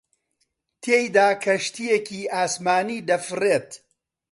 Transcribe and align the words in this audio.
تێیدا 0.81 1.29
کەشتییەکی 1.43 2.29
ئاسمانی 2.33 3.05
دەفڕێت 3.07 3.69